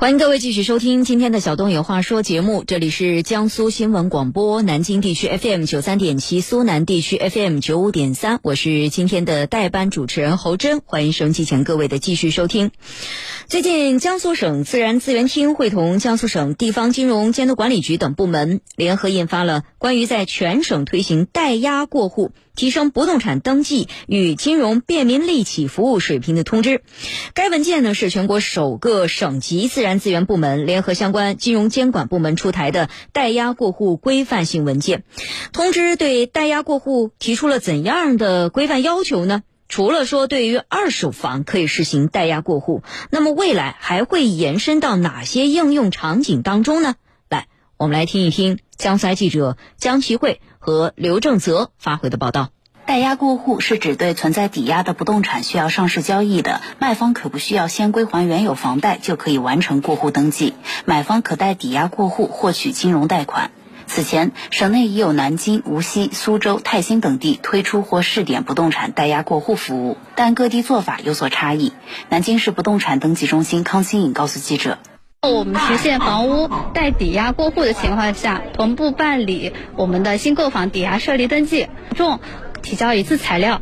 [0.00, 12.70] 欢迎各位继续收听今天的小东有话说节目，这里是江苏新闻广播南京地区 FM 九三点七，苏南地区 FM 九五点三，我是今天的代班主持人侯真，欢迎收机前各位的继续收听。
[13.46, 22.32] 最近，江苏省自然资源厅会同江苏省地方金融监督管理局等部门联合印发了关于在全省推行代押过户。
[22.54, 26.82] 提升不动产登记与金融便民利企服务水平的通知，
[27.34, 35.04] 该文件呢是全国首个省级自然资源部门联合相关金融监管部门出台的代押过户规范性文件。
[35.52, 39.42] 通知对代押过户提出了怎样的规范要求呢？
[39.68, 46.96] 除了说对于二手房可以实行代押过户，那么未来还会延伸到哪些应用场景当中呢？
[47.80, 50.42] 我们来听一听江苏台记者江其慧。
[50.58, 52.50] 和刘正泽发回的报道，
[52.84, 60.52] 代押过户是指对存在抵押的不动产需要上市交易的，卖方可不需要先归还原有房贷就可以完成过户登记，
[60.84, 63.50] 买方可代抵押过户获取金融贷款。
[63.86, 71.72] 此前，省内已有南京、无锡、苏州、泰兴等地推出或试点不动产代押过户服务，但各地做法有所差异。
[72.10, 74.76] 南京市不动产登记中心康新颖告诉记者。
[75.28, 82.20] 我们实现房屋带抵押过户的情况下，同步办理我们的新购房抵押设立登记，重
[82.62, 83.60] 提交一次材料，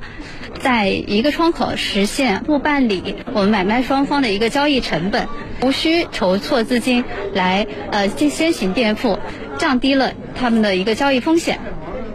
[0.61, 5.27] 在一个窗口实现不办理我们买卖双方的一个交易成本，
[5.61, 9.19] 无需筹措资金来呃进先行垫付，
[9.59, 11.59] 降低了他们的一个交易风险，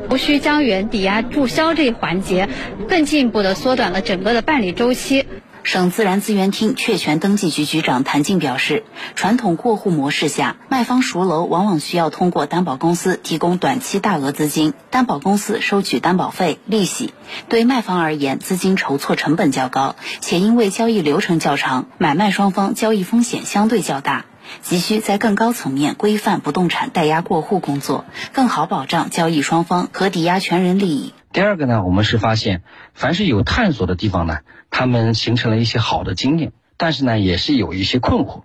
[0.09, 2.47] 无需将原抵押注销这一环节，
[2.87, 5.25] 更进一步的缩短了整个的办理周期。
[5.63, 8.83] 省自然资源厅确权登记局局长谭静表示，
[9.15, 17.13] 传统过户模式下，卖方赎楼往往需要通过担保公司提供短期大额资金，担保公司收取担保费、利息。
[17.47, 24.25] 对卖方而言，资金筹措成本较高，且因为交易流程较长，买卖双方交易风险相对较大，
[24.61, 31.13] 急需在更高层面规范不动产代押过户工作，更好保障交易双方和抵押权人利益。
[31.33, 32.61] 第二个呢，我们是发现，
[32.93, 38.43] 凡是有探索的地方呢，他们形成了一些好的经验，但是呢，也是有一些困惑。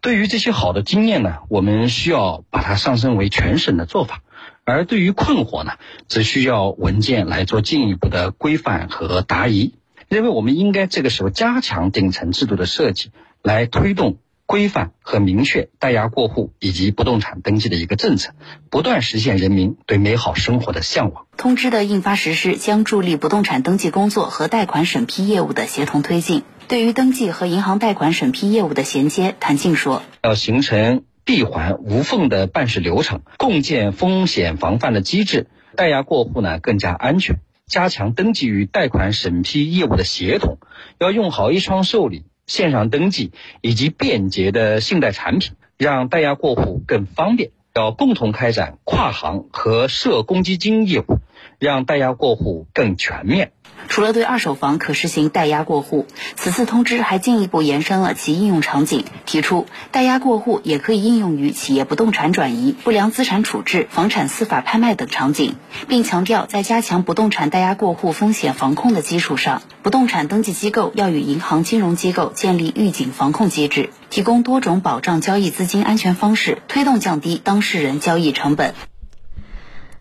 [0.00, 4.16] 对于这些好的经验呢，我们需要把它上升为全省的做法；
[4.64, 5.74] 而对于困惑呢，
[6.08, 9.74] 则需要文件来做进一步的规范和答疑。
[10.08, 13.12] 认为我们应该这个时候加强顶层制度的设计，
[13.42, 14.16] 来推动。
[14.46, 18.32] 规范和明确代押过户以及不动产登记的一个政策，
[18.70, 21.26] 不断实现人民对美好生活的向往。
[21.36, 26.42] 通知的印发实施将助力不动产登记工作和贷款审批业务的协同推进。
[26.68, 35.46] 对于登记和银行贷款审批业务的衔接，谭静说：“要形成闭环无缝的办事流程，共建风险防范的机制，
[35.76, 40.58] 代押过户呢更加安全，加强登记与贷款审批业务的协同，
[40.98, 47.50] 要用好一窗受理。”线上登记以及便捷的信贷产品，让代押过户更方便。
[47.76, 51.18] 要共同开展跨行和涉公积金业务，
[51.64, 53.50] 让代押过户更全面。
[53.86, 78.74] 除了对二手房可实行代押过户，此次通知还进一步延伸了其应用场景，提出代押过户也可以应用于企业不动产转移、不良资产处置、房产司法拍卖等场景，并强调在加强不动产代押过户风险防控的基础上，不动产登记机构要与银行金融机构建立预警防控机制，提供多种保障交易资金安全方式，推动降低当事人交易成本。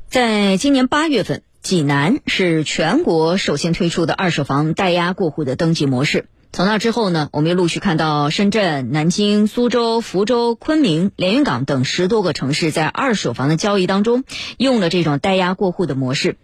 [0.08, 1.44] 在今年八月份。
[1.64, 6.28] 济南是全国首先推出的二手房代押过户的登记模式。
[6.52, 14.26] 从那之后呢，我们又陆续看到深圳、南京、苏州、福州、昆明、连云港等十多个城市在二手房的交易当中
[14.58, 16.36] 用了这种代押过户的模式。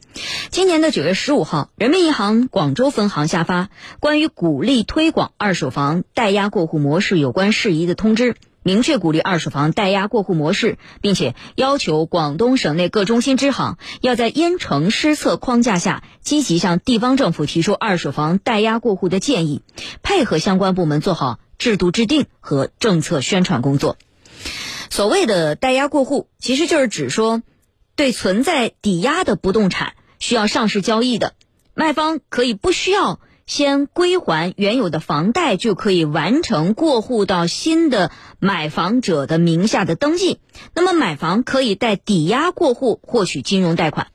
[0.50, 3.70] 今年的九月十五号，人民银行广州分行下发
[4.00, 8.36] 关于鼓励推广二手房代押过户模式有关事宜的通知。
[8.64, 19.62] 明确鼓励二手房代押过户模式，并且要求广东省内各中心支行要在因城施策框架下，积极向地方政府提出二手房代押过户的建议，
[20.04, 23.98] 配合相关部门做好制度制定和政策宣传工作。
[24.90, 27.42] 所谓的代押过户，其实就是指说，
[27.96, 31.34] 对存在抵押的不动产需要上市交易的，
[31.74, 33.20] 卖方可以不需要。
[33.50, 40.40] 先归还原有的房贷，就可以完成过户到新的买房者的名下的登记。
[40.76, 44.06] 那么，买房可以带抵押过户获取金融贷款。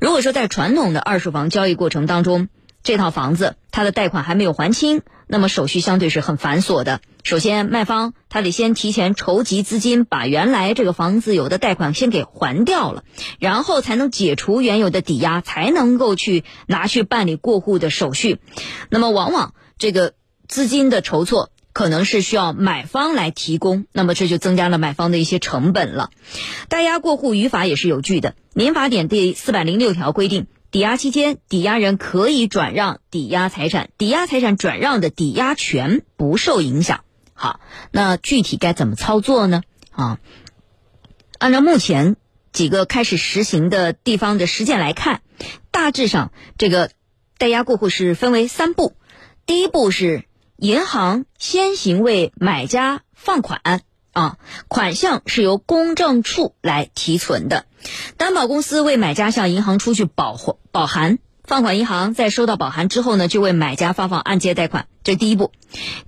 [0.00, 2.48] 如果说在传统的二手房交易过程当中，
[2.82, 5.02] 这套房子它的贷款还没有还清。
[5.26, 7.00] 那么手续相对是很繁琐的。
[7.22, 13.04] 首先，卖方他得先提前筹集资金，把原来这个房子有的贷款先给还掉了，
[13.38, 18.38] 然后才能解除原有的抵押，才能够去拿去办理过户的手续。
[18.90, 20.12] 那么，往往这个
[20.46, 26.10] 资金的筹措可能是需要买方来提供，那么这就增加了买方的一些成本了。
[26.68, 37.04] 代押过户语法也是有据的，《民法典》第四百零六条规定，抵押期间，抵押人可以转让抵押财产，抵押财产转让的抵押权不受影响。
[37.32, 37.60] 好，
[37.92, 39.62] 那具体该怎么操作呢？
[39.92, 40.18] 啊，
[41.38, 42.16] 按照目前
[42.52, 45.22] 几个开始实行的地方的实践来看，
[45.70, 46.90] 大致上这个
[47.38, 48.96] 代押过户是分为三步。
[49.46, 50.24] 第一步是
[50.56, 53.60] 银行先行为买家放款
[54.14, 54.38] 啊，
[54.68, 57.66] 款项是由公证处来提存的，
[58.16, 60.38] 担保公司为买家向银行出具保
[60.70, 65.50] 保函，放款银行在收到保函之后呢，就为买家发放按揭贷款，这第一步。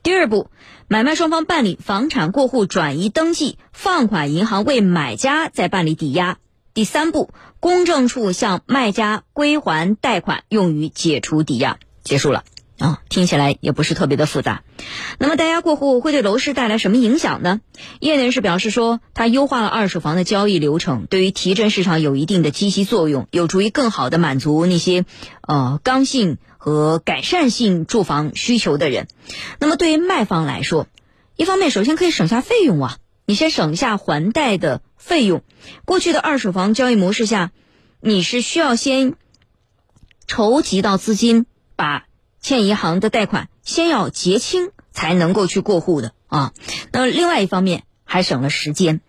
[0.05, 0.51] 第二步，
[0.87, 6.39] 买卖双方办理房产过户转移登记，放款银行为买家再办理抵押。
[6.75, 12.45] 第三步，公证处向卖家归还贷款，用于解除抵押，结束了。
[12.79, 14.63] 啊，听起来也不是特别的复杂。
[15.19, 17.61] 那么，代押过户会对楼市带来什么影响呢？
[18.01, 25.07] 业内人士表示说，它优化了二手房的交易流程，对于提振市场有一定的积极作用，有助于更好的满足那些
[25.41, 29.09] 呃刚性和改善性住房需求的人。
[29.59, 30.87] 那么，对于卖方来说，
[31.37, 35.43] 一方面首先可以省下费用啊，你先省下还贷的费用。
[35.85, 37.53] 过去的二手房交易模式下，
[38.01, 39.15] 你是需要先
[40.27, 41.47] 筹集到资金，
[41.77, 42.06] 把
[42.47, 46.53] 欠银行的贷款先要结清才能够去过户的啊。
[46.93, 49.01] 那另外一方面还省了时间，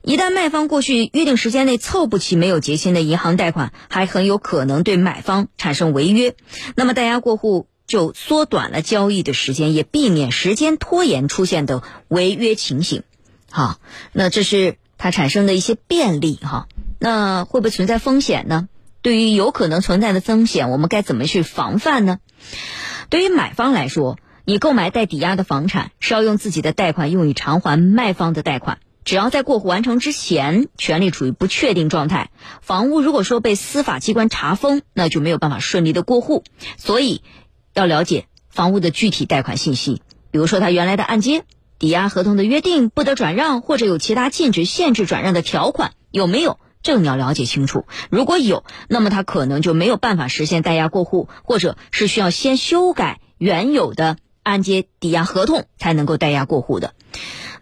[0.00, 6.36] 一旦卖方过去约定时间内凑不齐没有结清的银行贷款，还很有可能对买方产生违约。
[6.76, 13.02] 那么代押过户就缩短了交易的时间，也避免时间拖延出现的违约情形。
[13.50, 13.80] 好，
[14.12, 16.68] 那这是它产生的一些便利哈。
[17.00, 18.68] 那会不会存在风险呢？
[19.02, 22.20] 对于有可能存在的风险，我们该怎么去防范呢？
[23.10, 28.78] 对于买方来说，你购买带抵押的房产是要用自己的贷款用于偿还卖方的贷款。
[29.04, 32.30] 只要在过户完成之前，权利处于不确定状态，
[32.62, 36.42] 房屋如果说被司法机关查封，那就没有办法顺利的过户。
[36.78, 37.22] 所以，
[37.74, 41.44] 要了解房屋的具体贷款信息，比如说它原来的按揭、
[41.78, 46.58] 抵押合同的约定不得转让，或者有其他禁止、限制转让的条款有没有？
[46.84, 56.92] 这个你要了解清楚，如果有，那么他可能就没有办法实现代押过户，或者是需要先修改原有的按揭抵押合同才能够代押过户的。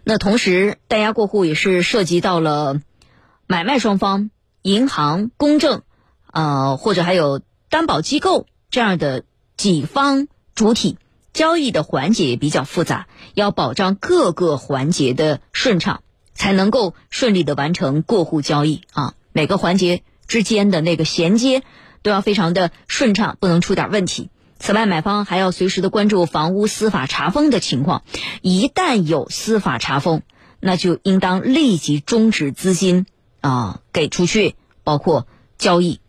[0.03, 2.81] 那同时，代押过户也是涉及到了
[3.47, 4.29] 买卖双方、
[4.61, 5.83] 银行、公证，
[6.29, 9.23] 呃，或者还有担保机构这样的
[9.55, 10.97] 几方主体，
[11.31, 16.03] 交易的环节也比较复杂，要保障各个环节的顺畅。
[16.43, 19.13] 才能够顺利的完成过户交易啊！
[19.31, 21.63] 每个环节之间的那个衔接
[22.01, 24.29] 都要非常的顺畅，不能出点问题。
[24.59, 28.03] 此外，买方还要随时的关注房屋司法查封的情况，
[28.41, 30.21] 一旦有司法查封，
[30.59, 33.05] 那就应当立即终止资金
[33.39, 35.25] 啊给出去，包括
[35.57, 36.01] 交易。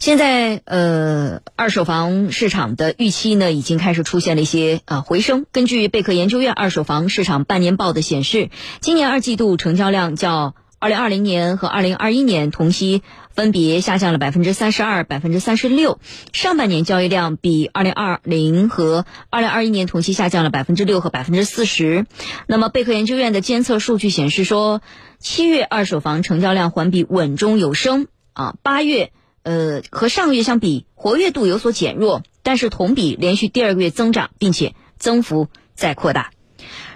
[0.00, 5.44] 现在，呃，二手房市场的预期呢，已经开始出现了一些啊回升。
[5.52, 8.48] 根据贝壳研究院二手房市场半年报的显示，
[8.80, 13.02] 今年二季度成交量较二零二零年和二零二一年同期
[13.34, 15.98] 分别下降了百分之三十二、百分之三十六。
[16.32, 22.06] 上半年交易量比二零二零和二零二一年同期下降了百分之六和百分之四十。
[22.46, 24.80] 那么，贝壳研究院的监测数据显示说，
[25.18, 29.12] 七月二手房成交量环比稳中有升啊，八月。
[29.42, 36.30] 呃，和上个月相比，活跃度有所减弱，但是同比连续第二个月增长，并且增幅在扩大。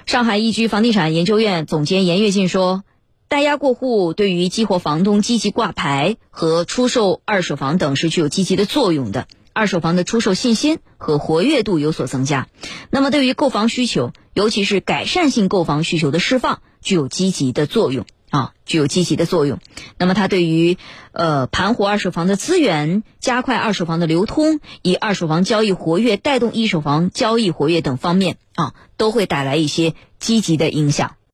[0.04, 2.84] 上海易居房地产研究院总监严跃进说
[3.28, 12.48] ：“代押过户对于激活房东积极挂牌和出售二手房等是具有积极的作用的，二手房的出售信心和活跃度有所增加。
[12.90, 19.60] 那么，对于购房需求，尤其是改善性购房需求的释放，具有积极的作用。”啊，具有积极的作用。
[19.96, 20.76] 那么，它对于
[21.12, 31.14] 呃盘活二手房的资源、加快二手房的流通、以二手房交易活跃带动一手房交易活跃等方面啊，都会带来一些积极的影响。